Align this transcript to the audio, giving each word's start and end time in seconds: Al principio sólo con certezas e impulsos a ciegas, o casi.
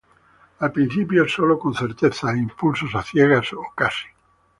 Al 0.57 0.71
principio 0.71 1.27
sólo 1.29 1.59
con 1.59 1.75
certezas 1.75 2.33
e 2.33 2.39
impulsos 2.39 2.95
a 2.95 3.03
ciegas, 3.03 3.53
o 3.53 3.61
casi. 3.75 4.07